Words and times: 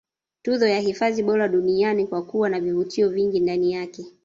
Tuzo 0.41 0.67
ya 0.67 0.79
hifadhi 0.79 1.23
bora 1.23 1.47
duniani 1.47 2.07
kwa 2.07 2.21
kuwa 2.25 2.49
na 2.49 2.59
vivutio 2.61 3.09
vingi 3.09 3.39
ndani 3.39 3.71
yake 3.73 4.05